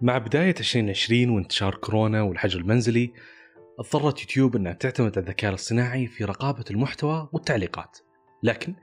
مع 0.00 0.18
بداية 0.18 0.54
2020 0.60 1.30
وانتشار 1.30 1.74
كورونا 1.74 2.22
والحجر 2.22 2.60
المنزلي 2.60 3.12
اضطرت 3.78 4.20
يوتيوب 4.20 4.56
إنها 4.56 4.72
تعتمد 4.72 5.18
على 5.18 5.26
الذكاء 5.26 5.50
الاصطناعي 5.50 6.06
في 6.06 6.24
رقابة 6.24 6.64
المحتوى 6.70 7.28
والتعليقات. 7.32 7.98
لكن 8.42 8.74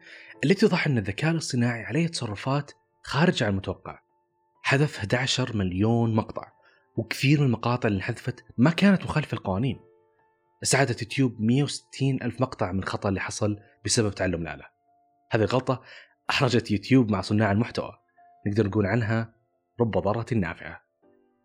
اللي 0.43 0.53
اتضح 0.53 0.87
إن 0.87 0.97
الذكاء 0.97 1.31
الاصطناعي 1.31 1.83
عليه 1.83 2.07
تصرفات 2.07 2.71
خارجة 3.03 3.43
عن 3.43 3.51
المتوقع. 3.51 3.99
حذف 4.63 4.97
11 4.97 5.57
مليون 5.57 6.15
مقطع 6.15 6.51
وكثير 6.95 7.39
من 7.39 7.45
المقاطع 7.45 7.87
اللي 7.87 7.97
انحذفت 7.97 8.45
ما 8.57 8.69
كانت 8.69 9.03
مخالفة 9.03 9.37
القوانين 9.37 9.79
استعادت 10.63 11.01
يوتيوب 11.01 11.41
160 11.41 12.23
ألف 12.23 12.41
مقطع 12.41 12.71
من 12.71 12.79
الخطأ 12.79 13.09
اللي 13.09 13.19
حصل 13.19 13.59
بسبب 13.85 14.11
تعلم 14.11 14.41
الآلة. 14.41 14.65
هذه 15.31 15.41
الغلطة 15.41 15.81
أحرجت 16.29 16.71
يوتيوب 16.71 17.11
مع 17.11 17.21
صناع 17.21 17.51
المحتوى. 17.51 17.91
نقدر 18.47 18.67
نقول 18.67 18.85
عنها 18.85 19.33
رب 19.81 19.91
ضارة 19.91 20.33
نافعة. 20.33 20.92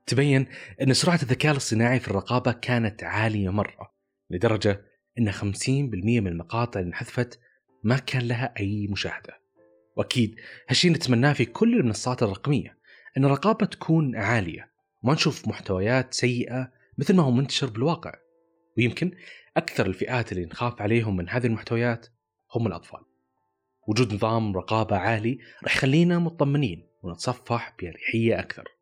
تبين 0.09 0.47
أن 0.83 0.95
سرعة 0.95 1.19
الذكاء 1.23 1.53
الاصطناعي 1.53 2.01
في 2.01 2.09
الرقابة 2.09 2.53
كانت 2.53 3.05
عالية 3.05 3.53
مرة 3.53 3.93
لدرجة 4.31 4.85
أن 5.19 5.33
50% 5.33 5.45
من 5.99 6.27
المقاطع 6.27 6.81
اللي 6.81 6.89
انحذفت 6.89 7.41
ما 7.85 7.99
كان 7.99 8.29
لها 8.29 8.55
أي 8.61 8.87
مشاهدة. 8.91 9.41
وأكيد 9.97 10.41
هالشيء 10.69 10.93
نتمناه 10.93 11.33
في 11.33 11.45
كل 11.45 11.75
المنصات 11.77 12.23
الرقمية 12.23 12.79
أن 13.17 13.25
الرقابة 13.25 13.67
تكون 13.67 14.17
عالية 14.17 14.73
ما 15.03 15.15
نشوف 15.15 15.49
محتويات 15.49 16.15
سيئة 16.15 16.73
مثل 16.99 17.15
ما 17.15 17.23
هو 17.23 17.31
منتشر 17.31 17.67
بالواقع. 17.67 18.15
ويمكن 18.79 19.11
أكثر 19.57 19.87
الفئات 19.87 20.33
اللي 20.33 20.45
نخاف 20.45 20.83
عليهم 20.83 21.17
من 21.17 21.29
هذه 21.29 21.47
المحتويات 21.47 22.07
هم 22.55 22.67
الأطفال. 22.67 23.01
وجود 23.89 24.15
نظام 24.15 24.57
رقابة 24.57 24.97
عالي 24.97 25.39
راح 25.63 25.77
يخلينا 25.77 26.19
مطمنين 26.19 26.89
ونتصفح 27.03 27.77
بأريحية 27.79 28.39
أكثر. 28.39 28.78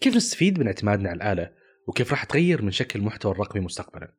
كيف 0.00 0.16
نستفيد 0.16 0.58
من 0.58 0.66
اعتمادنا 0.66 1.10
على 1.10 1.16
الآلة؟ 1.16 1.50
وكيف 1.86 2.10
راح 2.10 2.24
تغير 2.24 2.62
من 2.62 2.70
شكل 2.70 2.98
المحتوى 2.98 3.32
الرقمي 3.32 3.60
مستقبلا؟ 3.60 4.14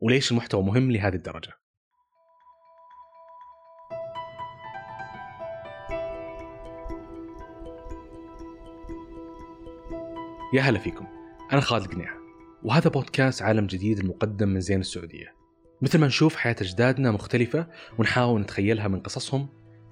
وليش 0.00 0.30
المحتوى 0.30 0.62
مهم 0.62 0.90
لهذه 0.90 1.14
الدرجة؟ 1.14 1.52
يا 10.54 10.62
هلا 10.62 10.78
فيكم. 10.78 11.06
أنا 11.52 11.60
خالد 11.60 11.86
قنيعة 11.86 12.16
وهذا 12.62 12.90
بودكاست 12.90 13.42
عالم 13.42 13.66
جديد 13.66 13.98
المقدم 13.98 14.48
من 14.48 14.60
زين 14.60 14.80
السعودية. 14.80 15.34
مثل 15.82 15.98
ما 15.98 16.06
نشوف 16.06 16.36
حياة 16.36 16.56
أجدادنا 16.60 17.10
مختلفة 17.10 17.66
ونحاول 17.98 18.40
نتخيلها 18.40 18.88
من 18.88 19.00
قصصهم. 19.00 19.48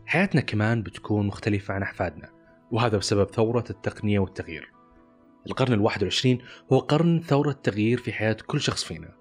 حياتنا 0.06 0.40
كمان 0.40 0.82
بتكون 0.82 1.26
مختلفة 1.26 1.74
عن 1.74 1.82
أحفادنا 1.82 2.30
وهذا 2.70 2.98
بسبب 2.98 3.30
ثورة 3.30 3.64
التقنية 3.70 4.18
والتغيير. 4.18 4.79
القرن 5.46 5.72
الواحد 5.72 6.02
والعشرين 6.02 6.38
هو 6.72 6.78
قرن 6.78 7.20
ثورة 7.20 7.50
التغيير 7.50 7.98
في 7.98 8.12
حياة 8.12 8.36
كل 8.46 8.60
شخص 8.60 8.84
فينا. 8.84 9.14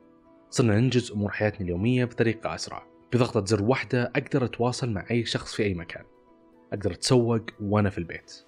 صرنا 0.49 0.79
ننجز 0.79 1.11
أمور 1.11 1.31
حياتنا 1.31 1.61
اليومية 1.61 2.05
بطريقة 2.05 2.55
أسرع. 2.55 2.83
بضغطة 3.13 3.45
زر 3.45 3.63
واحدة 3.63 4.11
أقدر 4.15 4.45
أتواصل 4.45 4.89
مع 4.89 5.05
أي 5.11 5.25
شخص 5.25 5.55
في 5.55 5.63
أي 5.63 5.73
مكان. 5.73 6.03
أقدر 6.73 6.91
أتسوق 6.91 7.41
وأنا 7.61 7.89
في 7.89 7.97
البيت. 7.97 8.45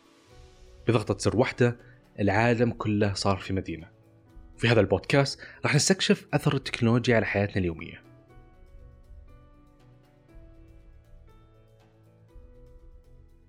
بضغطة 0.88 1.18
زر 1.18 1.38
واحدة 1.38 1.78
العالم 2.20 2.72
كله 2.72 3.14
صار 3.14 3.38
في 3.38 3.54
مدينة. 3.54 3.88
في 4.58 4.68
هذا 4.68 4.82
البودكاست 4.82 5.40
راح 5.64 5.76
نستكشف 5.76 6.28
أثر 6.34 6.56
التكنولوجيا 6.56 7.16
على 7.16 7.26
حياتنا 7.26 7.58
اليومية. 7.58 8.11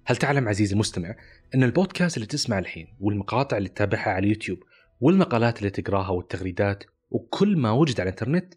هل 0.04 0.16
تعلم 0.16 0.48
عزيزي 0.48 0.74
المستمع 0.74 1.16
أن 1.54 1.62
البودكاست 1.62 2.16
اللي 2.16 2.26
تسمع 2.26 2.58
الحين 2.58 2.96
والمقاطع 3.00 3.56
اللي 3.56 3.68
تتابعها 3.68 4.10
على 4.10 4.24
اليوتيوب 4.24 4.58
والمقالات 5.00 5.58
اللي 5.58 5.70
تقراها 5.70 6.10
والتغريدات 6.10 6.84
وكل 7.10 7.56
ما 7.56 7.70
وجد 7.70 8.00
على 8.00 8.08
الإنترنت 8.08 8.54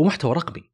هو 0.00 0.04
محتوى 0.04 0.32
رقمي. 0.32 0.70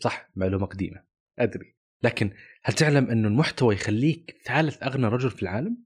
صح 0.00 0.30
معلومة 0.36 0.66
قديمة. 0.66 1.04
أدري. 1.38 1.76
لكن 2.02 2.30
هل 2.62 2.74
تعلم 2.74 3.10
أن 3.10 3.24
المحتوى 3.26 3.74
يخليك 3.74 4.40
ثالث 4.44 4.82
أغنى 4.82 5.06
رجل 5.06 5.30
في 5.30 5.42
العالم؟ 5.42 5.84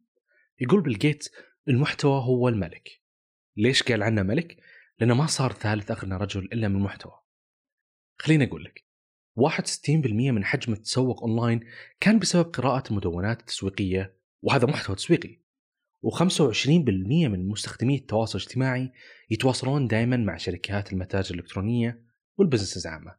يقول 0.61 0.81
بيل 0.81 0.99
جيتس 0.99 1.31
المحتوى 1.69 2.23
هو 2.25 2.49
الملك. 2.49 2.89
ليش 3.57 3.83
قال 3.83 4.03
عنه 4.03 4.23
ملك؟ 4.23 4.57
لأنه 4.99 5.15
ما 5.15 5.27
صار 5.27 5.53
ثالث 5.53 5.91
أغنى 5.91 6.17
رجل 6.17 6.45
إلا 6.45 6.69
من 6.69 6.77
المحتوى. 6.77 7.19
خليني 8.19 8.45
أقول 8.45 8.65
لك 8.65 8.85
61% 9.41 10.11
من 10.11 10.45
حجم 10.45 10.73
التسوق 10.73 11.23
أونلاين 11.23 11.61
كان 12.01 12.19
بسبب 12.19 12.45
قراءة 12.45 12.91
المدونات 12.91 13.41
التسويقية 13.41 14.17
وهذا 14.43 14.67
محتوى 14.67 14.97
تسويقي. 14.97 15.43
و25% 16.07 16.69
من 17.09 17.49
مستخدمي 17.49 17.97
التواصل 17.97 18.39
الاجتماعي 18.39 18.93
يتواصلون 19.31 19.87
دائما 19.87 20.17
مع 20.17 20.37
شركات 20.37 20.93
المتاجر 20.93 21.35
الإلكترونية 21.35 22.03
والبزنسز 22.39 22.87
عامة 22.87 23.17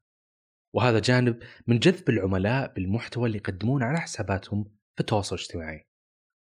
وهذا 0.74 1.00
جانب 1.00 1.40
من 1.68 1.79
جذب 1.79 2.09
العملاء 2.09 2.74
بالمحتوى 2.74 3.28
اللي 3.28 3.38
يقدمون 3.38 3.84
على 3.84 4.00
حساباتهم 4.00 4.63
في 4.95 5.00
التواصل 5.00 5.35
الاجتماعي. 5.35 5.88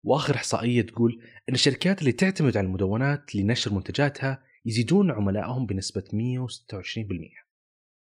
وآخر 0.03 0.35
إحصائية 0.35 0.81
تقول 0.81 1.21
إن 1.49 1.53
الشركات 1.53 1.99
اللي 1.99 2.11
تعتمد 2.11 2.57
على 2.57 2.67
المدونات 2.67 3.35
لنشر 3.35 3.73
منتجاتها 3.73 4.43
يزيدون 4.65 5.11
عملائهم 5.11 5.65
بنسبة 5.65 6.03
126%. 6.03 7.45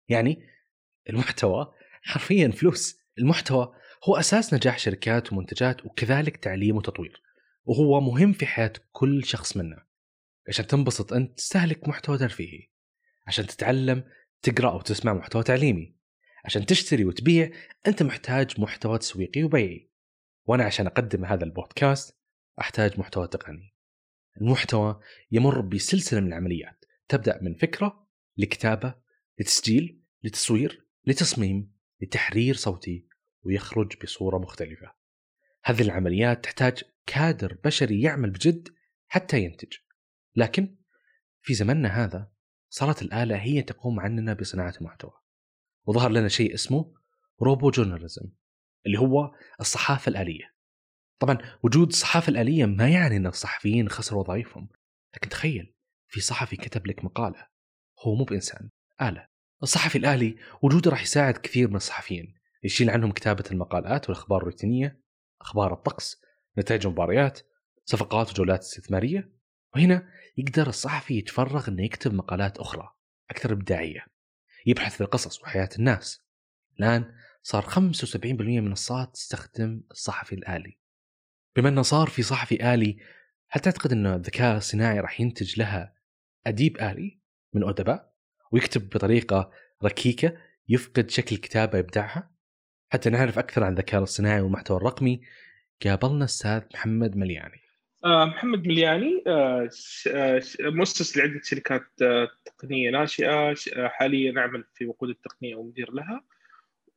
يعني 0.09 0.45
المحتوى 1.09 1.73
حرفيا 2.01 2.51
فلوس، 2.51 2.99
المحتوى 3.19 3.73
هو 4.09 4.15
أساس 4.15 4.53
نجاح 4.53 4.79
شركات 4.79 5.33
ومنتجات 5.33 5.85
وكذلك 5.85 6.37
تعليم 6.37 6.75
وتطوير. 6.75 7.21
وهو 7.65 8.01
مهم 8.01 8.33
في 8.33 8.45
حياة 8.45 8.73
كل 8.91 9.25
شخص 9.25 9.57
منا. 9.57 9.85
عشان 10.47 10.67
تنبسط 10.67 11.13
أنت 11.13 11.37
تستهلك 11.37 11.87
محتوى 11.87 12.17
ترفيهي. 12.17 12.69
عشان 13.27 13.47
تتعلم 13.47 14.03
تقرأ 14.41 14.71
أو 14.71 14.81
تسمع 14.81 15.13
محتوى 15.13 15.43
تعليمي. 15.43 15.95
عشان 16.45 16.65
تشتري 16.65 17.05
وتبيع 17.05 17.51
أنت 17.87 18.03
محتاج 18.03 18.61
محتوى 18.61 18.97
تسويقي 18.97 19.43
وبيعي. 19.43 19.89
وأنا 20.45 20.63
عشان 20.63 20.87
أقدم 20.87 21.25
هذا 21.25 21.43
البودكاست 21.43 22.17
أحتاج 22.61 22.99
محتوى 22.99 23.27
تقني. 23.27 23.73
المحتوى 24.41 24.99
يمر 25.31 25.61
بسلسلة 25.61 26.19
من 26.19 26.27
العمليات 26.27 26.85
تبدأ 27.07 27.39
من 27.41 27.53
فكرة 27.53 28.07
لكتابة 28.37 28.95
لتسجيل 29.39 30.01
لتصوير 30.23 30.82
لتصميم 31.05 31.73
لتحرير 32.01 32.55
صوتي 32.55 33.07
ويخرج 33.43 34.03
بصورة 34.03 34.37
مختلفة. 34.37 34.93
هذه 35.63 35.81
العمليات 35.81 36.43
تحتاج 36.43 36.83
كادر 37.05 37.57
بشري 37.65 38.01
يعمل 38.01 38.29
بجد 38.29 38.69
حتى 39.07 39.39
ينتج. 39.43 39.73
لكن 40.35 40.75
في 41.41 41.53
زمننا 41.53 42.03
هذا 42.03 42.31
صارت 42.69 43.01
الآلة 43.01 43.37
هي 43.37 43.61
تقوم 43.61 43.99
عننا 43.99 44.33
بصناعة 44.33 44.73
المحتوى. 44.81 45.13
وظهر 45.85 46.11
لنا 46.11 46.27
شيء 46.27 46.53
اسمه 46.53 46.93
روبو 47.41 47.69
جورناليزم 47.69 48.29
اللي 48.85 48.99
هو 48.99 49.31
الصحافة 49.59 50.09
الآلية 50.09 50.53
طبعا 51.19 51.37
وجود 51.63 51.87
الصحافة 51.87 52.29
الآلية 52.29 52.65
ما 52.65 52.89
يعني 52.89 53.17
أن 53.17 53.27
الصحفيين 53.27 53.89
خسروا 53.89 54.23
وظائفهم 54.23 54.69
لكن 55.15 55.29
تخيل 55.29 55.75
في 56.07 56.21
صحفي 56.21 56.55
كتب 56.55 56.87
لك 56.87 57.05
مقالة 57.05 57.47
هو 57.99 58.15
مو 58.15 58.23
بإنسان 58.23 58.69
آلة 59.01 59.27
الصحفي 59.63 59.97
الآلي 59.97 60.37
وجوده 60.61 60.91
راح 60.91 61.01
يساعد 61.01 61.37
كثير 61.37 61.69
من 61.69 61.75
الصحفيين. 61.75 62.33
يشيل 62.63 62.89
عنهم 62.89 63.11
كتابة 63.11 63.43
المقالات 63.51 64.09
والأخبار 64.09 64.41
الروتينية 64.41 64.99
أخبار 65.41 65.73
الطقس 65.73 66.21
نتائج 66.57 66.85
المباريات 66.85 67.39
صفقات 67.85 68.29
وجولات 68.31 68.59
استثمارية 68.59 69.33
وهنا 69.75 70.09
يقدر 70.37 70.67
الصحفي 70.67 71.17
يتفرغ 71.17 71.67
إنه 71.67 71.83
يكتب 71.83 72.13
مقالات 72.13 72.57
أخرى 72.57 72.95
أكثر 73.29 73.51
إبداعية 73.51 74.05
يبحث 74.65 74.95
في 74.95 75.01
القصص 75.01 75.41
وحياة 75.41 75.69
الناس. 75.79 76.21
الآن 76.79 77.15
صار 77.43 77.63
75% 77.63 78.25
من 78.25 78.57
المنصات 78.57 79.13
تستخدم 79.13 79.81
الصحفي 79.91 80.35
الآلي 80.35 80.77
بما 81.55 81.69
أنه 81.69 81.81
صار 81.81 82.07
في 82.07 82.23
صحفي 82.23 82.73
آلي 82.73 82.97
هل 83.49 83.61
تعتقد 83.61 83.91
أن 83.91 84.05
الذكاء 84.05 84.57
الصناعي 84.57 84.99
راح 84.99 85.21
ينتج 85.21 85.59
لها 85.59 85.93
أديب 86.47 86.77
آلي 86.77 87.19
من 87.53 87.63
أدباء 87.63 88.13
ويكتب 88.53 88.89
بطريقة 88.89 89.51
ركيكة 89.85 90.37
يفقد 90.69 91.09
شكل 91.09 91.35
الكتابة 91.35 91.79
إبداعها 91.79 92.31
حتى 92.89 93.09
نعرف 93.09 93.39
أكثر 93.39 93.63
عن 93.63 93.71
الذكاء 93.71 94.03
الصناعي 94.03 94.41
والمحتوى 94.41 94.77
الرقمي. 94.77 95.21
قابلنا 95.85 96.17
الأستاذ 96.17 96.61
محمد 96.73 97.17
ملياني. 97.17 97.59
آه 98.05 98.25
محمد 98.25 98.67
ملياني 98.67 99.23
آه 99.27 99.69
آه 100.07 100.41
مؤسس 100.59 101.17
لعدة 101.17 101.41
شركات 101.43 101.81
تقنية 102.45 102.89
ناشئة 102.91 103.55
حاليا 103.87 104.31
نعمل 104.31 104.63
في 104.73 104.85
وقود 104.85 105.09
التقنية 105.09 105.55
ومدير 105.55 105.91
لها. 105.91 106.23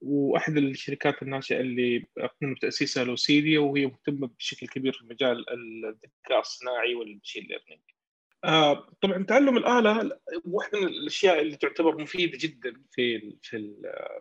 وأحد 0.00 0.56
الشركات 0.56 1.23
الناشئة 1.23 1.61
اللي 1.61 2.06
قمنا 2.41 2.55
بتأسيسها 2.55 3.05
لوسيديا 3.05 3.61
وهي 3.61 3.87
مهتمة 3.87 4.27
بشكل 4.38 4.67
كبير 4.67 4.93
في 4.93 5.05
مجال 5.05 5.44
الذكاء 5.50 6.41
الصناعي 6.41 6.94
والمشين 6.94 7.43
ليرنينج. 7.43 7.83
آه 8.44 8.88
طبعا 9.00 9.23
تعلم 9.25 9.56
الآلة 9.56 10.19
واحدة 10.44 10.81
من 10.81 10.87
الأشياء 10.87 11.41
اللي 11.41 11.56
تعتبر 11.56 12.03
مفيدة 12.03 12.38
جدا 12.41 12.83
في 12.93 13.37
في 13.43 13.75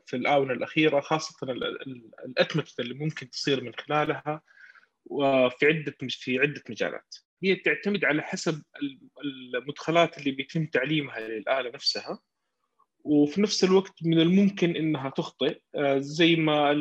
في 0.05 0.15
الآونة 0.15 0.53
الأخيرة 0.53 0.99
خاصة 0.99 1.51
الأتمتة 2.25 2.81
اللي 2.81 2.93
ممكن 2.93 3.29
تصير 3.29 3.63
من 3.63 3.73
خلالها 3.73 4.41
وفي 5.05 5.65
عدة 5.65 5.95
في 6.09 6.39
عدة 6.39 6.63
مجالات. 6.69 7.15
هي 7.43 7.55
تعتمد 7.55 8.05
على 8.05 8.21
حسب 8.21 8.63
المدخلات 9.55 10.17
اللي 10.17 10.31
بيتم 10.31 10.65
تعليمها 10.65 11.19
للآلة 11.19 11.69
نفسها 11.69 12.19
وفي 13.03 13.41
نفس 13.41 13.63
الوقت 13.63 13.93
من 14.03 14.19
الممكن 14.19 14.75
إنها 14.75 15.09
تخطئ 15.09 15.59
آه، 15.75 15.97
زي 15.97 16.35
ما 16.35 16.71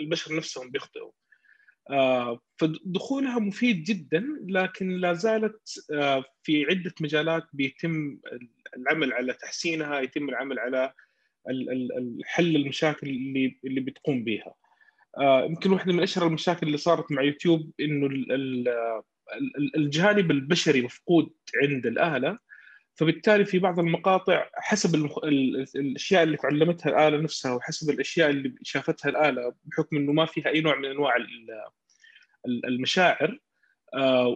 البشر 0.00 0.36
نفسهم 0.36 0.70
بيخطئوا 0.70 1.12
فدخولها 2.56 3.38
مفيد 3.38 3.82
جدا 3.82 4.26
لكن 4.48 4.88
لا 4.88 5.12
زالت 5.12 5.86
آه، 5.92 6.24
في 6.42 6.64
عدة 6.64 6.94
مجالات 7.00 7.44
بيتم 7.52 8.18
العمل 8.76 9.12
على 9.12 9.32
تحسينها 9.32 10.00
يتم 10.00 10.28
العمل 10.28 10.58
على 10.58 10.92
حل 12.24 12.56
المشاكل 12.56 13.08
اللي 13.08 13.58
اللي 13.64 13.80
بتقوم 13.80 14.24
بها 14.24 14.54
يمكن 15.20 15.72
واحدة 15.72 15.92
من 15.92 16.02
أشهر 16.02 16.26
المشاكل 16.26 16.66
اللي 16.66 16.78
صارت 16.78 17.12
مع 17.12 17.22
يوتيوب 17.22 17.70
إنه 17.80 18.08
الجانب 19.76 20.30
البشري 20.30 20.82
مفقود 20.82 21.30
عند 21.62 21.86
الاله 21.86 22.38
فبالتالي 22.94 23.44
في 23.44 23.58
بعض 23.58 23.78
المقاطع 23.78 24.48
حسب 24.54 24.94
المخ... 24.94 25.18
الأشياء 25.74 26.22
اللي 26.22 26.36
تعلمتها 26.36 26.90
الآلة 26.90 27.22
نفسها 27.22 27.52
وحسب 27.52 27.90
الأشياء 27.90 28.30
اللي 28.30 28.54
شافتها 28.62 29.08
الآلة 29.08 29.54
بحكم 29.64 29.96
إنه 29.96 30.12
ما 30.12 30.26
فيها 30.26 30.48
أي 30.48 30.60
نوع 30.60 30.78
من 30.78 30.84
أنواع 30.84 31.14
المشاعر 32.46 33.38
آه، 33.94 34.26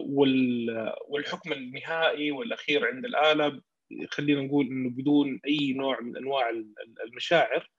والحكم 1.09 1.53
النهائي 1.53 2.31
والأخير 2.31 2.87
عند 2.87 3.05
الآلة 3.05 3.61
خلينا 4.09 4.41
نقول 4.41 4.65
إنه 4.65 4.89
بدون 4.89 5.39
أي 5.47 5.73
نوع 5.73 6.01
من 6.01 6.17
أنواع 6.17 6.49
المشاعر. 7.05 7.69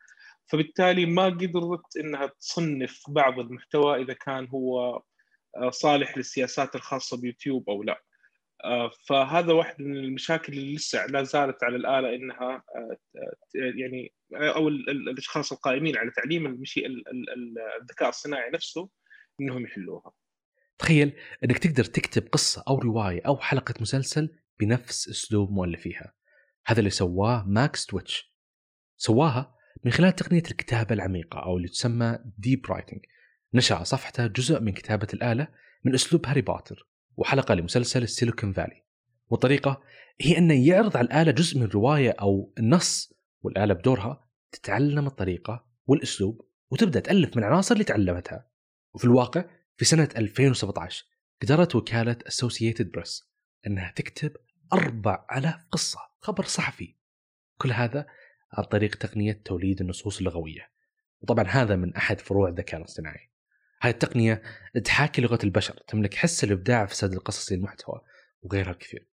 فبالتالي 0.46 1.06
ما 1.06 1.25
قدرت 1.25 1.96
إنها 2.00 2.26
تصنف 2.26 3.02
بعض 3.08 3.38
المحتوى 3.38 4.02
إذا 4.02 4.12
كان 4.12 4.48
هو 4.48 5.02
آه، 5.56 5.70
صالح 5.70 6.16
للسياسات 6.16 6.75
الخاصة 6.75 7.20
بيوتيوب 7.20 7.70
أو 7.70 7.82
لا. 7.82 8.02
فهذا 9.08 9.52
واحد 9.52 9.82
من 9.82 9.96
المشاكل 9.96 10.52
اللي 10.52 10.75
لسه 10.75 11.06
لا 11.06 11.22
زالت 11.22 11.64
على 11.64 11.76
الآلة 11.76 12.14
إنها 12.14 12.62
آه، 12.76 12.96
يعني 13.55 14.12
أو 14.32 14.69
الأشخاص 14.69 15.52
القائمين 15.52 15.96
على 15.96 16.10
تعليم 16.10 16.46
المشي 16.46 16.87
الذكاء 17.81 18.08
الصناعي 18.08 18.50
نفسه 18.50 18.88
إنهم 19.40 19.64
يحلوها. 19.64 20.12
تخيل 20.78 21.12
إنك 21.44 21.58
تقدر 21.58 21.84
تكتب 21.84 22.28
قصة 22.32 22.64
أو 22.69 22.78
رواية 22.78 23.22
أو 23.26 23.37
حلقة 23.37 23.75
مسلسل 23.81 24.37
بنفس 24.61 25.08
أسلوب 25.08 25.50
مؤلفيها. 25.50 26.14
هذا 26.66 26.78
اللي 26.78 26.90
سواه 26.90 27.44
ماكس 27.46 27.87
دويتش. 27.87 28.35
سواها 28.96 29.54
من 29.84 29.93
خلال 29.93 30.14
تقنية 30.14 30.43
الكتابة 30.50 30.94
العميقة 30.94 31.38
أو 31.38 31.56
اللي 31.56 31.69
تسمى 31.69 32.19
deep 32.38 32.67
writing. 32.67 33.00
نشأ 33.54 33.82
صفحته 33.82 34.26
جزء 34.26 34.61
من 34.61 34.72
كتابة 34.72 35.08
الآلة 35.14 35.49
من 35.84 35.94
أسلوب 35.94 36.26
هاري 36.26 36.40
بوتر 36.40 36.88
وحلقة 37.19 37.55
لمسلسل 37.55 38.03
ال 38.02 38.09
Silicon 38.09 38.52
Valley 38.52 38.82
والطريقة 39.31 39.82
هي 40.20 40.38
أنه 40.38 40.69
يعرض 40.69 40.97
على 40.97 41.05
الآلة 41.06 41.31
جزء 41.31 41.59
من 41.59 41.67
رواية 41.67 42.11
أو 42.11 42.53
النص 42.59 43.12
والآلة 43.43 43.75
بدورها 43.75 44.29
تتعلم 44.53 45.06
الطريقة 45.06 45.67
والأسلوب 45.87 46.49
وتبدأ 46.70 47.00
تألف 47.00 47.37
من 47.37 47.44
العناصر 47.44 47.75
اللي 47.75 47.85
تعلمتها. 47.85 48.49
وفي 48.94 49.05
الواقع 49.05 49.44
في 49.76 49.85
سنة 49.85 50.09
2017 50.17 51.06
قدرت 51.43 51.75
وكالة 51.75 52.17
اسوسييتد 52.26 52.91
بريس 52.91 53.31
أنها 53.67 53.93
تكتب 53.97 54.32
4000 54.73 55.55
قصة 55.73 56.00
خبر 56.21 56.44
صحفي. 56.44 56.94
كل 57.56 57.73
هذا 57.73 58.06
عن 58.53 58.64
طريق 58.64 58.94
تقنية 58.94 59.43
توليد 59.44 59.81
النصوص 59.81 60.19
اللغوية. 60.19 60.71
وطبعا 61.21 61.44
هذا 61.49 61.76
من 61.76 61.94
أحد 61.94 62.21
فروع 62.21 62.49
الذكاء 62.49 62.81
الاصطناعي. 62.81 63.31
هاي 63.80 63.90
التقنية 63.90 64.42
تحاكي 64.84 65.22
لغة 65.22 65.38
البشر 65.44 65.75
تملك 65.88 66.14
حس 66.14 66.44
الإبداع 66.44 66.86
في 66.86 66.96
سرد 66.96 67.12
القصص 67.12 67.52
المحتوى 67.52 68.00
وغيرها 68.42 68.72
كثير 68.72 69.08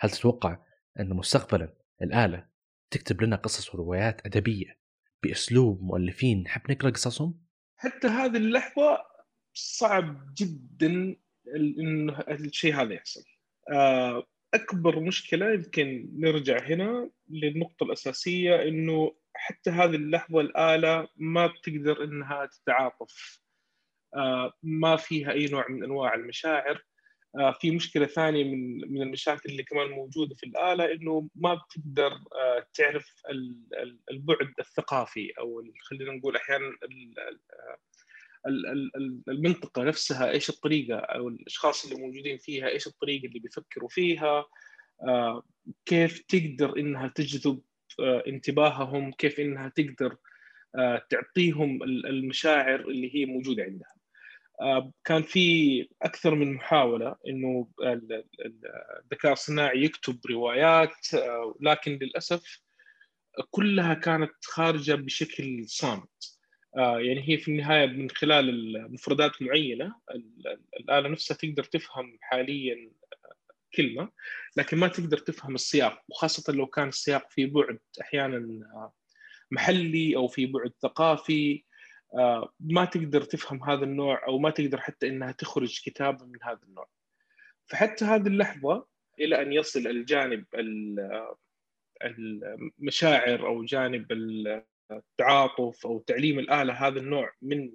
هل 0.00 0.10
تتوقع 0.10 0.58
أن 1.00 1.08
مستقبلا 1.08 1.74
الآلة 2.02 2.46
تكتب 2.90 3.22
لنا 3.22 3.36
قصص 3.36 3.74
وروايات 3.74 4.26
أدبية 4.26 4.78
بأسلوب 5.22 5.82
مؤلفين 5.82 6.42
نحب 6.42 6.70
نقرأ 6.70 6.90
قصصهم؟ 6.90 7.44
حتى 7.76 8.06
هذه 8.06 8.36
اللحظة 8.36 8.98
صعب 9.54 10.34
جدا 10.34 11.16
إنه 11.56 12.18
الشيء 12.20 12.74
هذا 12.74 12.94
يحصل. 12.94 13.24
آه، 13.72 14.26
أكبر 14.54 15.00
مشكلة 15.00 15.52
يمكن 15.52 16.10
نرجع 16.18 16.66
هنا 16.66 17.10
للنقطة 17.28 17.84
الأساسية 17.84 18.62
إنه 18.62 19.16
حتى 19.34 19.70
هذه 19.70 19.94
اللحظة 19.94 20.40
الآلة 20.40 21.08
ما 21.16 21.46
بتقدر 21.46 22.04
إنها 22.04 22.46
تتعاطف 22.46 23.43
ما 24.62 24.96
فيها 24.96 25.32
أي 25.32 25.46
نوع 25.46 25.68
من 25.68 25.84
أنواع 25.84 26.14
المشاعر. 26.14 26.84
آه، 27.38 27.52
في 27.60 27.70
مشكلة 27.70 28.06
ثانية 28.06 28.44
من 28.44 28.92
من 28.92 29.02
المشاكل 29.02 29.50
اللي 29.50 29.62
كمان 29.62 29.90
موجودة 29.90 30.34
في 30.34 30.46
الآلة 30.46 30.92
إنه 30.92 31.28
ما 31.34 31.54
بتقدر 31.54 32.12
آه، 32.12 32.66
تعرف 32.74 33.22
البعد 34.10 34.52
الثقافي 34.60 35.32
أو 35.38 35.64
خلينا 35.80 36.12
نقول 36.12 36.36
أحيانا 36.36 36.72
المنطقة 39.28 39.82
نفسها 39.82 40.30
إيش 40.30 40.50
الطريقة 40.50 40.96
أو 40.96 41.28
الأشخاص 41.28 41.84
اللي 41.84 42.06
موجودين 42.06 42.38
فيها 42.38 42.68
إيش 42.68 42.86
الطريقة 42.86 43.26
اللي 43.26 43.38
بيفكروا 43.38 43.88
فيها 43.88 44.44
كيف 45.86 46.18
تقدر 46.28 46.78
إنها 46.78 47.08
تجذب 47.08 47.62
انتباههم 48.00 49.12
كيف 49.12 49.40
إنها 49.40 49.68
تقدر 49.68 50.16
تعطيهم 51.10 51.82
المشاعر 51.82 52.80
اللي 52.80 53.14
هي 53.14 53.26
موجودة 53.26 53.62
عندها. 53.62 53.93
آه، 53.93 53.93
كان 55.04 55.22
في 55.22 55.88
أكثر 56.02 56.34
من 56.34 56.54
محاولة 56.54 57.16
إنه 57.28 57.68
الذكاء 59.04 59.32
الصناعي 59.32 59.84
يكتب 59.84 60.18
روايات 60.30 61.14
آه، 61.14 61.54
لكن 61.60 61.98
للأسف 62.02 62.60
كلها 63.50 63.94
كانت 63.94 64.32
خارجة 64.44 64.94
بشكل 64.94 65.64
صامت. 65.68 66.38
آه، 66.76 67.00
يعني 67.00 67.28
هي 67.28 67.38
في 67.38 67.50
النهاية 67.50 67.86
من 67.86 68.10
خلال 68.10 68.92
مفردات 68.92 69.42
معينة 69.42 69.94
الآلة 70.80 71.08
نفسها 71.08 71.36
تقدر 71.36 71.64
تفهم 71.64 72.18
حاليا 72.20 72.90
كلمة 73.74 74.10
لكن 74.56 74.76
ما 74.76 74.88
تقدر 74.88 75.18
تفهم 75.18 75.54
السياق 75.54 76.02
وخاصة 76.08 76.52
لو 76.52 76.66
كان 76.66 76.88
السياق 76.88 77.30
في 77.30 77.46
بعد 77.46 77.78
أحيانا 78.00 78.60
محلي 79.50 80.16
أو 80.16 80.28
في 80.28 80.46
بعد 80.46 80.72
ثقافي. 80.82 81.54
آه، 81.54 81.73
ما 82.60 82.84
تقدر 82.84 83.22
تفهم 83.22 83.64
هذا 83.64 83.84
النوع 83.84 84.26
أو 84.26 84.38
ما 84.38 84.50
تقدر 84.50 84.80
حتى 84.80 85.08
إنها 85.08 85.32
تخرج 85.32 85.80
كتابه 85.84 86.26
من 86.26 86.38
هذا 86.42 86.60
النوع. 86.62 86.88
فحتى 87.66 88.04
هذه 88.04 88.26
اللحظة 88.26 88.86
إلى 89.20 89.42
أن 89.42 89.52
يصل 89.52 89.86
الجانب 89.86 90.44
المشاعر 92.02 93.46
أو 93.46 93.64
جانب 93.64 94.12
التعاطف 94.90 95.86
أو 95.86 95.98
تعليم 95.98 96.38
الآلة 96.38 96.72
هذا 96.72 96.98
النوع 96.98 97.32
من 97.42 97.72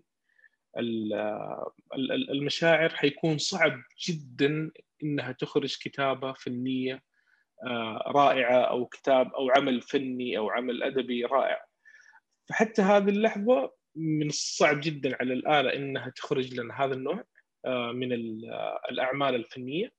المشاعر 2.29 2.89
حيكون 2.89 3.37
صعب 3.37 3.81
جدا 4.07 4.71
إنها 5.03 5.31
تخرج 5.31 5.77
كتابة 5.77 6.33
فنية 6.33 7.03
آه، 7.63 8.03
رائعة 8.07 8.61
أو 8.61 8.85
كتاب 8.85 9.33
أو 9.33 9.49
عمل 9.49 9.81
فني 9.81 10.37
أو 10.37 10.49
عمل 10.49 10.83
أدبي 10.83 11.25
رائع. 11.25 11.65
فحتى 12.49 12.81
هذه 12.81 13.09
اللحظة 13.09 13.78
من 13.99 14.27
الصعب 14.27 14.79
جدا 14.79 15.17
على 15.19 15.33
الآلة 15.33 15.73
إنها 15.73 16.09
تخرج 16.09 16.53
لنا 16.53 16.83
هذا 16.85 16.93
النوع 16.93 17.23
آه، 17.65 17.91
من 17.91 18.13
آه، 18.13 18.81
الأعمال 18.91 19.35
الفنية 19.35 19.93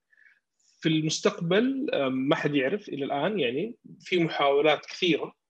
في 0.81 0.89
المستقبل 0.89 1.87
آه، 1.93 2.09
ما 2.09 2.37
حد 2.37 2.55
يعرف 2.55 2.89
إلى 2.89 3.05
الآن 3.05 3.41
يعني 3.41 3.77
في 4.01 4.25
محاولات 4.25 4.87
كثيرة 4.87 5.41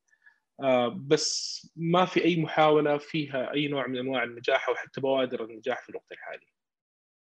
بس 0.95 1.61
ما 1.77 2.05
في 2.05 2.25
أي 2.25 2.37
محاولة 2.37 2.99
فيها 2.99 3.53
أي 3.53 3.69
نوع 3.69 3.87
من 3.87 3.99
أنواع 3.99 4.23
النجاح 4.23 4.69
أو 4.69 4.75
حتى 4.75 5.01
بوادر 5.01 5.45
النجاح 5.45 5.83
في 5.83 5.89
الوقت 5.89 6.13
الحالي. 6.13 6.47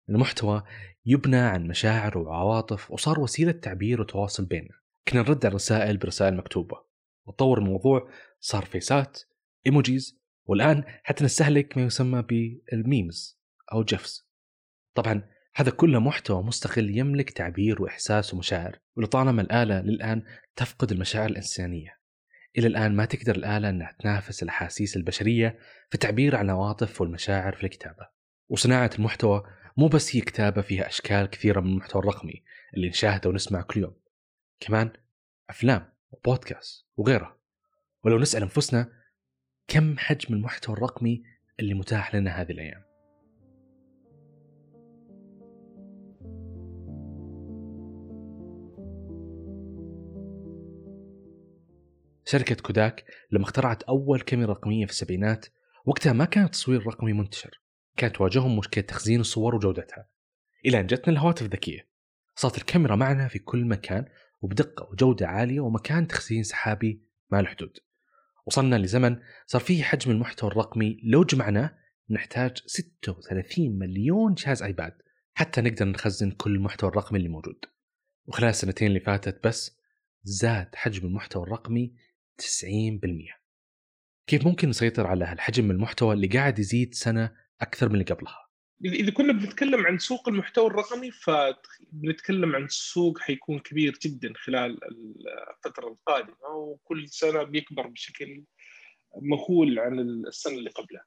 المحتوى 0.08 0.62
يبنى 1.06 1.36
عن 1.36 1.66
مشاعر 1.66 2.18
وعواطف 2.18 2.90
وصار 2.90 3.20
وسيلة 3.20 3.52
تعبير 3.52 4.00
وتواصل 4.00 4.44
بيننا. 4.44 4.80
كنا 5.08 5.22
نرد 5.22 5.46
على 5.46 5.50
الرسائل 5.50 5.96
برسائل 5.96 6.36
مكتوبة 6.36 6.82
وتطور 7.26 7.58
الموضوع 7.58 8.10
صار 8.40 8.64
فيسات 8.64 9.22
إيموجيز 9.66 10.21
والآن 10.46 10.84
حتى 11.02 11.24
نستهلك 11.24 11.78
ما 11.78 11.84
يسمى 11.84 12.22
بالميمز 12.22 13.40
أو 13.72 13.82
جفس 13.82 14.28
طبعا 14.94 15.22
هذا 15.54 15.70
كله 15.70 16.00
محتوى 16.00 16.42
مستقل 16.42 16.98
يملك 16.98 17.30
تعبير 17.30 17.82
وإحساس 17.82 18.34
ومشاعر 18.34 18.78
ولطالما 18.96 19.42
الآلة 19.42 19.80
للآن 19.80 20.22
تفقد 20.56 20.92
المشاعر 20.92 21.30
الإنسانية. 21.30 21.98
إلى 22.58 22.66
الآن 22.66 22.96
ما 22.96 23.04
تقدر 23.04 23.36
الآلة 23.36 23.68
أنها 23.68 23.96
تنافس 24.00 24.42
الأحاسيس 24.42 24.96
البشرية 24.96 25.58
في 25.88 25.94
التعبير 25.94 26.36
عن 26.36 26.44
العواطف 26.44 27.00
والمشاعر 27.00 27.52
في 27.52 27.64
الكتابة. 27.64 28.08
وصناعة 28.48 28.90
المحتوى 28.98 29.42
مو 29.76 29.88
بس 29.88 30.16
هي 30.16 30.20
كتابة 30.20 30.62
فيها 30.62 30.86
أشكال 30.88 31.26
كثيرة 31.26 31.60
من 31.60 31.70
المحتوى 31.70 32.02
الرقمي 32.02 32.42
اللي 32.74 32.88
نشاهده 32.88 33.30
ونسمع 33.30 33.62
كل 33.62 33.80
يوم 33.80 33.94
كمان 34.60 34.92
أفلام 35.50 35.92
وبودكاست 36.10 36.86
وغيرها. 36.96 37.38
ولو 38.04 38.18
نسأل 38.18 38.42
أنفسنا 38.42 38.92
كم 39.72 39.98
حجم 39.98 40.34
المحتوى 40.34 40.76
الرقمي 40.76 41.22
اللي 41.60 41.74
متاح 41.74 42.14
لنا 42.14 42.30
هذه 42.30 42.50
الأيام؟ 42.50 42.82
شركة 52.24 52.54
كوداك 52.54 53.04
لما 53.30 53.44
اخترعت 53.44 53.82
أول 53.82 54.20
كاميرا 54.20 54.52
رقمية 54.52 54.86
في 54.86 54.92
السبعينات 54.92 55.46
وقتها 55.84 56.12
ما 56.12 56.24
كان 56.24 56.44
التصوير 56.44 56.80
الرقمي 56.80 57.12
منتشر. 57.12 57.60
كانت 57.96 58.16
تواجههم 58.16 58.58
مشكلة 58.58 58.84
تخزين 58.84 59.20
الصور 59.20 59.54
وجودتها. 59.54 60.08
إلى 60.66 60.80
أن 60.80 60.86
جتنا 60.86 61.12
الهواتف 61.12 61.42
الذكية. 61.42 61.88
صارت 62.36 62.58
الكاميرا 62.58 62.96
معنا 62.96 63.28
في 63.28 63.38
كل 63.38 63.64
مكان 63.64 64.04
وبدقة 64.40 64.88
وجودة 64.90 65.28
عالية 65.28 65.60
ومكان 65.60 66.06
تخزين 66.06 66.42
سحابي 66.42 67.02
ما 67.30 67.42
له 67.42 67.48
حدود 67.48 67.78
وصلنا 68.46 68.76
لزمن 68.76 69.16
صار 69.46 69.60
فيه 69.60 69.82
حجم 69.82 70.10
المحتوى 70.10 70.50
الرقمي 70.50 71.00
لو 71.04 71.24
جمعناه 71.24 71.78
نحتاج 72.10 72.56
36 72.66 73.78
مليون 73.78 74.34
جهاز 74.34 74.62
آيباد 74.62 74.92
حتى 75.34 75.60
نقدر 75.60 75.84
نخزن 75.84 76.30
كل 76.30 76.54
المحتوى 76.54 76.90
الرقمي 76.90 77.18
اللي 77.18 77.28
موجود 77.28 77.64
وخلال 78.26 78.50
السنتين 78.50 78.88
اللي 78.88 79.00
فاتت 79.00 79.46
بس 79.46 79.78
زاد 80.22 80.74
حجم 80.74 81.06
المحتوى 81.06 81.42
الرقمي 81.42 81.96
90% 82.42 82.44
كيف 84.26 84.46
ممكن 84.46 84.68
نسيطر 84.68 85.06
على 85.06 85.24
هالحجم 85.24 85.64
من 85.64 85.70
المحتوى 85.70 86.14
اللي 86.14 86.26
قاعد 86.26 86.58
يزيد 86.58 86.94
سنة 86.94 87.32
أكثر 87.60 87.88
من 87.88 87.94
اللي 87.94 88.04
قبلها؟ 88.04 88.41
اذا 88.84 89.10
كنا 89.10 89.32
بنتكلم 89.32 89.86
عن 89.86 89.98
سوق 89.98 90.28
المحتوى 90.28 90.66
الرقمي 90.66 91.10
فبنتكلم 91.10 92.56
عن 92.56 92.68
سوق 92.68 93.18
حيكون 93.18 93.58
كبير 93.58 93.98
جدا 94.02 94.32
خلال 94.36 94.78
الفترة 95.64 95.88
القادمة 95.88 96.48
وكل 96.48 97.08
سنة 97.08 97.42
بيكبر 97.42 97.86
بشكل 97.86 98.44
مهول 99.16 99.78
عن 99.78 100.00
السنة 100.00 100.58
اللي 100.58 100.70
قبلها. 100.70 101.04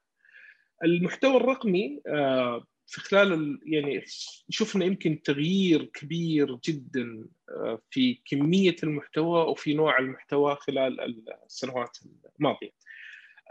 المحتوى 0.84 1.36
الرقمي 1.36 2.00
آه، 2.06 2.66
في 2.86 3.00
خلال 3.00 3.60
يعني 3.66 4.04
شفنا 4.50 4.84
يمكن 4.84 5.22
تغيير 5.22 5.84
كبير 5.84 6.58
جدا 6.68 7.28
آه، 7.50 7.82
في 7.90 8.20
كمية 8.24 8.76
المحتوى 8.82 9.42
وفي 9.42 9.74
نوع 9.74 9.98
المحتوى 9.98 10.56
خلال 10.56 11.00
السنوات 11.44 11.98
الماضية. 12.38 12.70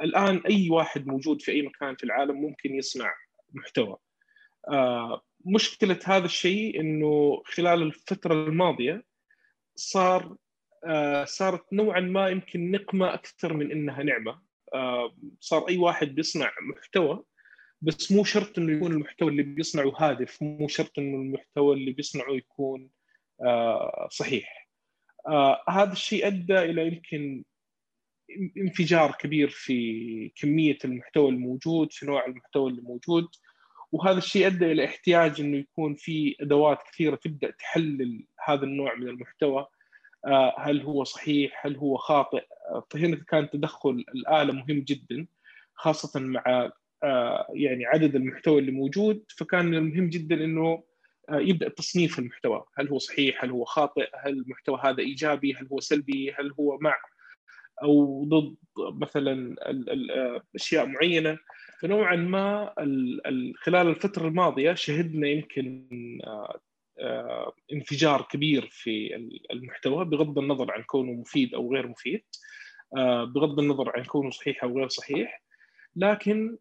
الآن 0.01 0.38
أي 0.38 0.70
واحد 0.70 1.08
موجود 1.08 1.41
في 1.41 1.51
أي 1.51 1.62
مكان 1.62 1.96
في 1.96 2.03
العالم 2.03 2.36
ممكن 2.36 2.75
يصنع 2.75 3.13
محتوى. 3.53 3.98
آه، 4.67 5.22
مشكلة 5.45 6.00
هذا 6.05 6.25
الشيء 6.25 6.79
إنه 6.79 7.41
خلال 7.45 7.81
الفترة 7.81 8.34
الماضية 8.34 9.05
صار 9.75 10.36
صارت 11.25 11.74
نوعا 11.74 12.00
ما 12.00 12.29
يمكن 12.29 12.72
نقمة 12.72 13.13
أكثر 13.13 13.53
من 13.53 13.72
إنها 13.72 14.03
نعمة. 14.03 14.41
آه، 14.74 15.15
صار 15.39 15.69
أي 15.69 15.77
واحد 15.77 16.07
بيصنع 16.07 16.51
محتوى 16.62 17.24
بس 17.81 18.12
مو 18.12 18.24
شرط 18.24 18.60
إنه 18.60 18.77
يكون 18.77 18.91
المحتوى 18.91 19.31
اللي 19.31 19.43
بيصنعه 19.43 19.93
هادف 19.98 20.41
مو 20.43 20.67
شرط 20.67 21.00
إنه 21.00 21.17
المحتوى 21.17 21.75
اللي 21.75 21.91
بيصنعه 21.91 22.31
يكون 22.31 22.89
آه، 23.41 24.07
صحيح. 24.12 24.69
آه، 25.27 25.63
هذا 25.69 25.91
الشيء 25.91 26.27
أدى 26.27 26.60
إلى 26.60 26.88
يمكن 26.88 27.43
انفجار 28.57 29.12
كبير 29.12 29.50
في 29.50 30.31
كمية 30.36 30.77
المحتوى 30.86 31.29
الموجود 31.29 31.93
في 31.93 32.05
نوع 32.05 32.25
المحتوى 32.25 32.72
اللي 32.72 32.81
موجود. 32.81 33.27
وهذا 33.96 34.18
الشيء 34.18 34.48
ادى 34.48 34.72
إلى 34.72 34.86
احتياج 34.86 35.42
إنه 35.42 35.58
يكون 35.58 35.96
في 35.96 36.36
أدوات 36.42 36.80
كثيرة 36.92 37.16
تبدأ 37.16 37.52
تحلل 37.52 38.25
هذا 38.46 38.64
النوع 38.64 38.96
من 38.96 39.08
المحتوى. 39.08 39.68
هل 40.58 40.82
هو 40.82 41.04
صحيح؟ 41.04 41.66
هل 41.66 41.75
هو 41.75 41.98
خاطئ؟ 41.98 42.46
فهنا 42.92 43.16
كان 43.16 43.50
تدخل 43.50 44.06
الآلة 44.16 44.54
مهم 44.54 44.80
جدا 44.80 45.28
خاصة 45.74 46.20
مع 46.20 46.72
آه، 47.04 47.48
يعني 47.54 47.86
عدد 47.86 48.16
المحتوى 48.16 48.60
اللي 48.60 48.72
موجود. 48.72 49.24
فكان 49.38 49.74
المهم 49.74 50.10
جدا 50.10 50.36
إنه 50.36 50.84
آه، 51.30 51.40
يبدأ 51.40 51.70
تصنيف 51.70 52.20
المحتوى. 52.20 52.66
هل 52.78 52.90
هو 52.90 52.98
صحيح؟ 52.98 53.44
هل 53.44 53.50
هو 53.50 53.66
خاطئ؟ 53.66 54.10
هل 54.25 54.34
المحتوى 54.34 54.80
هذا 54.84 55.00
إيجابي؟ 55.00 55.54
هل 55.54 55.68
هو 55.72 55.80
سلبي؟ 55.80 56.32
هل 56.32 56.54
هو 56.60 56.78
مع 56.82 56.96
أو 57.84 58.24
ضد 58.25 58.56
مثلا 58.78 59.56
آه، 59.62 60.42
أشياء 60.56 60.86
معينة؟ 60.86 61.38
فنوعا 61.86 62.15
ما 62.15 62.74
خلال 63.58 63.88
الفترة 63.88 64.27
الماضية 64.27 64.74
شهدنا 64.74 65.27
يمكن 65.27 65.88
انفجار 67.74 68.22
كبير 68.22 68.70
في 68.72 69.15
المحتوى 69.51 70.06
بغض 70.06 70.39
النظر 70.39 70.72
عن 70.72 70.84
كونه 70.84 71.12
مفيد 71.12 71.54
أو 71.54 71.74
غير 71.74 71.88
مفيد 71.88 72.24
آه، 72.98 73.24
بغض 73.24 73.60
النظر 73.60 73.92
عن 73.96 74.04
كونه 74.04 74.30
صحيح 74.30 74.63
أو 74.63 74.77
غير 74.77 74.89
صحيح. 74.89 75.44
لكن 75.96 76.58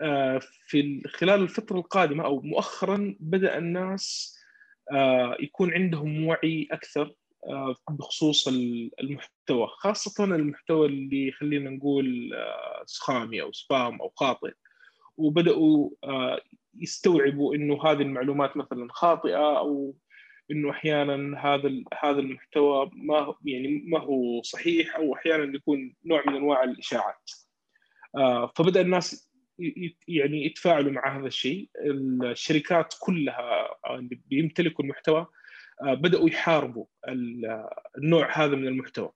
آه، 0.00 0.40
في 0.66 1.02
خلال 1.08 1.40
الفترة 1.42 1.78
القادمة 1.78 2.24
أو 2.24 2.40
مؤخرا 2.40 3.16
بدأ 3.20 3.58
الناس 3.58 4.36
آه، 4.92 5.36
يكون 5.40 5.74
عندهم 5.74 6.26
وعي 6.26 6.68
أكثر 6.70 7.14
بخصوص 7.90 8.48
المحتوى 9.00 9.66
خاصة 9.68 10.24
المحتوى 10.24 10.86
اللي 10.86 11.32
خلينا 11.32 11.70
نقول 11.70 12.30
سخامي 12.86 13.42
أو 13.42 13.52
سبام 13.52 14.00
أو 14.00 14.12
خاطئ 14.16 14.52
وبدأوا 15.22 15.90
يستوعبوا 16.74 17.54
إنه 17.54 17.84
هذه 17.84 18.02
المعلومات 18.02 18.56
مثلا 18.56 18.88
خاطئة 18.90 19.58
أو 19.58 19.94
إنه 20.50 20.70
أحيانا 20.70 21.38
هذا 21.38 21.70
هذا 22.02 22.18
المحتوى 22.18 22.90
ما 22.94 23.34
يعني 23.44 23.84
ما 23.86 24.00
هو 24.00 24.42
صحيح 24.42 24.96
أو 24.96 25.14
أحيانا 25.14 25.56
يكون 25.56 25.94
نوع 26.04 26.22
من 26.26 26.36
أنواع 26.36 26.64
الإشاعات. 26.64 27.30
آه، 28.16 28.52
فبدأ 28.56 28.80
الناس 28.80 29.32
يعني 30.08 30.46
يتفاعلوا 30.46 30.92
مع 30.92 31.18
هذا 31.18 31.26
الشيء، 31.26 31.70
الشركات 31.76 32.94
كلها 33.00 33.68
اللي 33.90 34.20
بيمتلكوا 34.26 34.84
المحتوى 34.84 35.26
آه، 35.82 35.94
بدأوا 35.94 36.28
يحاربوا 36.28 36.86
النوع 37.98 38.44
هذا 38.44 38.56
من 38.56 38.66
المحتوى. 38.66 39.12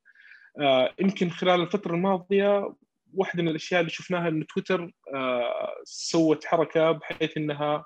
آه، 0.60 0.94
يمكن 1.00 1.30
خلال 1.30 1.60
الفترة 1.60 1.94
الماضية 1.94 2.74
واحدة 3.16 3.42
من 3.42 3.48
الأشياء 3.48 3.80
اللي 3.80 3.90
شفناها 3.90 4.28
إن 4.28 4.46
تويتر 4.46 4.90
سوت 5.84 6.44
حركة 6.44 6.92
بحيث 6.92 7.36
إنها 7.36 7.84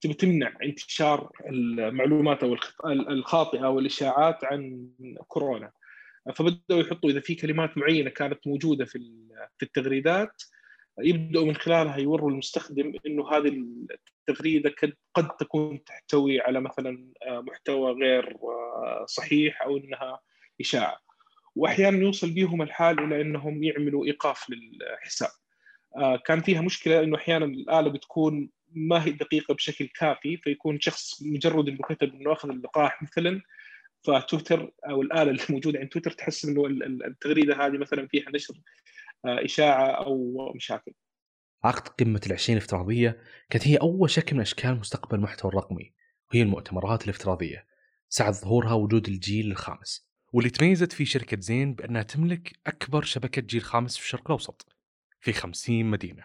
تبي 0.00 0.14
تمنع 0.14 0.52
انتشار 0.62 1.30
المعلومات 1.46 2.42
أو 2.42 2.56
الخاطئة 2.86 3.68
والاشاعات 3.68 4.44
عن 4.44 4.90
كورونا. 5.26 5.72
فبدأوا 6.34 6.80
يحطوا 6.80 7.10
إذا 7.10 7.20
في 7.20 7.34
كلمات 7.34 7.78
معينة 7.78 8.10
كانت 8.10 8.46
موجودة 8.46 8.84
في 8.84 8.98
في 9.58 9.62
التغريدات 9.62 10.42
يبدأوا 11.00 11.46
من 11.46 11.54
خلالها 11.54 11.96
يوروا 11.96 12.30
المستخدم 12.30 12.92
إنه 13.06 13.30
هذه 13.30 13.64
التغريدة 14.28 14.74
قد 15.14 15.28
تكون 15.36 15.84
تحتوي 15.84 16.40
على 16.40 16.60
مثلا 16.60 17.12
محتوى 17.28 17.92
غير 17.92 18.36
صحيح 19.06 19.62
أو 19.62 19.76
إنها 19.76 20.20
إشاعة. 20.60 21.07
وأحيانا 21.58 21.98
يوصل 21.98 22.30
بهم 22.30 22.62
الحال 22.62 22.98
إلى 23.00 23.20
أنهم 23.20 23.62
يعملوا 23.62 24.06
إيقاف 24.06 24.46
للحساب 24.50 25.30
كان 26.26 26.40
فيها 26.40 26.60
مشكلة 26.60 27.02
إنه 27.02 27.16
أحيانا 27.16 27.44
الآلة 27.44 27.90
بتكون 27.90 28.50
ما 28.72 29.04
هي 29.04 29.10
دقيقة 29.10 29.54
بشكل 29.54 29.86
كافي 29.86 30.36
فيكون 30.36 30.80
شخص 30.80 31.22
مجرد 31.22 31.68
إنه 31.68 31.78
كتب 31.78 32.14
إنه 32.14 32.32
أخذ 32.32 32.50
اللقاح 32.50 33.02
مثلا 33.02 33.42
فتويتر 34.02 34.72
أو 34.90 35.02
الآلة 35.02 35.30
اللي 35.30 35.42
موجودة 35.50 35.78
عند 35.78 35.88
تويتر 35.88 36.10
تحس 36.10 36.44
إنه 36.44 36.66
التغريدة 37.06 37.66
هذه 37.66 37.78
مثلا 37.78 38.08
فيها 38.08 38.30
نشر 38.34 38.54
آه، 39.24 39.44
إشاعة 39.44 39.90
أو 39.90 40.52
مشاكل. 40.54 40.92
عقد 41.64 41.88
قمة 41.88 42.20
العشرين 42.26 42.58
الافتراضية 42.58 43.22
كانت 43.50 43.68
هي 43.68 43.76
أول 43.76 44.10
شكل 44.10 44.36
من 44.36 44.42
أشكال 44.42 44.78
مستقبل 44.78 45.16
المحتوى 45.16 45.50
الرقمي 45.50 45.92
وهي 46.30 46.42
المؤتمرات 46.42 47.04
الافتراضية. 47.04 47.66
ساعد 48.08 48.32
ظهورها 48.32 48.72
وجود 48.72 49.08
الجيل 49.08 49.50
الخامس 49.50 50.07
واللي 50.32 50.50
تميزت 50.50 50.92
فيه 50.92 51.04
شركة 51.04 51.40
زين 51.40 51.74
بأنها 51.74 52.02
تملك 52.02 52.58
أكبر 52.66 53.02
شبكة 53.02 53.42
جيل 53.42 53.62
خامس 53.62 53.96
في 53.96 54.02
الشرق 54.02 54.22
الأوسط 54.26 54.76
في 55.20 55.32
50 55.32 55.84
مدينة. 55.84 56.24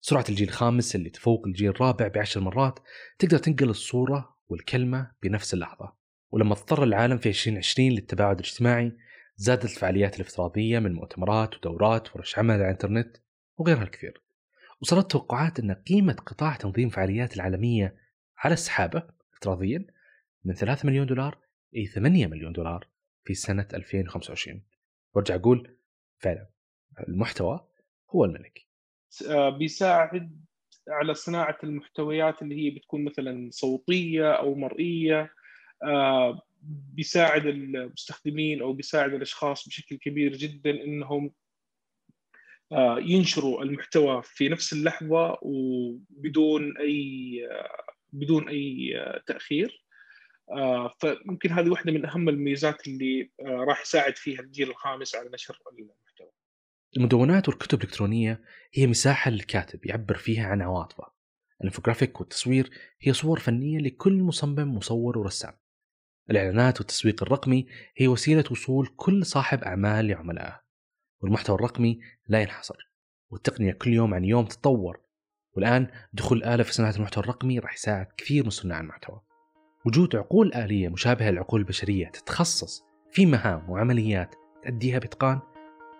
سرعة 0.00 0.24
الجيل 0.28 0.48
الخامس 0.48 0.96
اللي 0.96 1.10
تفوق 1.10 1.46
الجيل 1.46 1.70
الرابع 1.70 2.08
بعشر 2.08 2.40
مرات 2.40 2.78
تقدر 3.18 3.38
تنقل 3.38 3.70
الصورة 3.70 4.36
والكلمة 4.48 5.10
بنفس 5.22 5.54
اللحظة. 5.54 5.92
ولما 6.30 6.52
اضطر 6.52 6.82
العالم 6.82 7.18
في 7.18 7.28
2020 7.28 7.90
للتباعد 7.90 8.38
الاجتماعي 8.38 8.96
زادت 9.36 9.64
الفعاليات 9.64 10.16
الافتراضية 10.16 10.78
من 10.78 10.92
مؤتمرات 10.92 11.56
ودورات 11.56 12.16
ورش 12.16 12.38
عمل 12.38 12.54
على 12.54 12.64
الإنترنت 12.64 13.16
وغيرها 13.58 13.82
الكثير. 13.82 14.22
وصارت 14.80 15.10
توقعات 15.10 15.58
أن 15.58 15.72
قيمة 15.72 16.12
قطاع 16.12 16.56
تنظيم 16.56 16.88
فعاليات 16.88 17.36
العالمية 17.36 17.96
على 18.38 18.52
السحابة 18.52 19.02
افتراضيا 19.32 19.86
من 20.44 20.54
3 20.54 20.86
مليون 20.86 21.06
دولار 21.06 21.38
إلى 21.74 21.86
8 21.86 22.26
مليون 22.26 22.52
دولار. 22.52 22.93
في 23.24 23.34
سنة 23.34 23.68
2025 23.74 24.62
وارجع 25.14 25.34
أقول 25.34 25.76
فعلا 26.18 26.48
المحتوى 27.08 27.68
هو 28.10 28.24
الملك. 28.24 28.66
آه، 29.28 29.48
بيساعد 29.48 30.44
على 30.88 31.14
صناعة 31.14 31.58
المحتويات 31.64 32.42
اللي 32.42 32.56
هي 32.56 32.70
بتكون 32.70 33.04
مثلا 33.04 33.48
صوتية 33.52 34.32
أو 34.32 34.54
مرئية 34.54 35.32
آه، 35.84 36.42
بيساعد 36.92 37.46
المستخدمين 37.46 38.62
أو 38.62 38.72
بيساعد 38.72 39.14
الأشخاص 39.14 39.68
بشكل 39.68 39.96
كبير 39.96 40.36
جدا 40.36 40.70
إنهم 40.70 41.32
آه، 42.72 42.98
ينشروا 42.98 43.62
المحتوى 43.62 44.22
في 44.24 44.48
نفس 44.48 44.72
اللحظة 44.72 45.38
وبدون 45.42 46.78
أي 46.78 47.40
بدون 48.12 48.48
أي 48.48 48.94
تأخير. 49.26 49.83
فممكن 51.00 51.50
هذه 51.50 51.68
واحدة 51.68 51.92
من 51.92 52.06
أهم 52.06 52.28
الميزات 52.28 52.86
اللي 52.86 53.30
آه، 53.40 53.64
راح 53.68 53.82
يساعد 53.82 54.16
فيها 54.16 54.40
الجيل 54.40 54.70
الخامس 54.70 55.14
على 55.14 55.30
نشر 55.34 55.58
المحتوى. 55.72 56.30
المدونات 56.96 57.48
والكتب 57.48 57.78
الإلكترونية 57.78 58.40
هي 58.74 58.86
مساحة 58.86 59.30
للكاتب 59.30 59.86
يعبر 59.86 60.14
فيها 60.14 60.46
عن 60.46 60.62
عواطفه. 60.62 61.04
الانفوجرافيك 61.60 62.20
والتصوير 62.20 62.70
هي 63.00 63.12
صور 63.12 63.40
فنية 63.40 63.78
لكل 63.78 64.22
مصمم 64.22 64.74
مصور 64.74 65.18
ورسام. 65.18 65.52
الإعلانات 66.30 66.78
والتسويق 66.78 67.22
الرقمي 67.22 67.66
هي 67.96 68.08
وسيلة 68.08 68.44
وصول 68.50 68.86
كل 68.96 69.26
صاحب 69.26 69.62
أعمال 69.62 70.08
لعملائه. 70.08 70.60
والمحتوى 71.20 71.56
الرقمي 71.56 72.00
لا 72.28 72.42
ينحصر. 72.42 72.90
والتقنية 73.30 73.72
كل 73.72 73.92
يوم 73.92 74.14
عن 74.14 74.24
يوم 74.24 74.46
تتطور. 74.46 75.00
والآن 75.52 75.90
دخول 76.12 76.38
الآلة 76.38 76.62
في 76.62 76.72
صناعة 76.72 76.96
المحتوى 76.96 77.24
الرقمي 77.24 77.58
راح 77.58 77.74
يساعد 77.74 78.06
كثير 78.16 78.44
من 78.44 78.50
صناع 78.50 78.80
المحتوى. 78.80 79.20
وجود 79.84 80.16
عقول 80.16 80.54
آلية 80.54 80.88
مشابهة 80.88 81.30
للعقول 81.30 81.60
البشرية 81.60 82.06
تتخصص 82.06 82.84
في 83.10 83.26
مهام 83.26 83.70
وعمليات 83.70 84.34
تأديها 84.62 84.98
بإتقان 84.98 85.38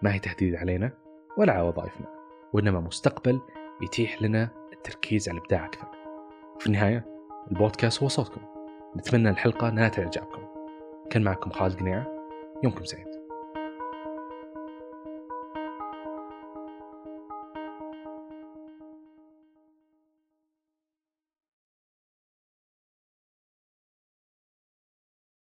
ما 0.02 0.14
هي 0.14 0.18
تهديد 0.18 0.54
علينا 0.54 0.92
ولا 1.36 1.52
على 1.52 1.62
وظائفنا 1.62 2.06
وإنما 2.52 2.80
مستقبل 2.80 3.40
يتيح 3.82 4.22
لنا 4.22 4.48
التركيز 4.72 5.28
على 5.28 5.38
الإبداع 5.38 5.66
أكثر. 5.66 5.86
في 6.58 6.66
النهاية 6.66 7.06
البودكاست 7.50 8.02
هو 8.02 8.08
صوتكم. 8.08 8.40
نتمنى 8.96 9.30
الحلقة 9.30 9.70
نالت 9.70 9.98
إعجابكم 9.98 10.42
كان 11.10 11.22
معكم 11.22 11.50
خالد 11.50 11.74
قنيعة. 11.74 12.06
يومكم 12.64 12.84
سعيد. 12.84 13.13